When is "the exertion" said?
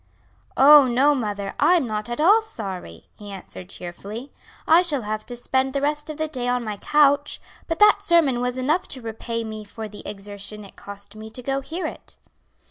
9.87-10.65